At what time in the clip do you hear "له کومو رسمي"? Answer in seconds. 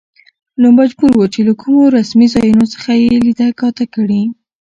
1.47-2.27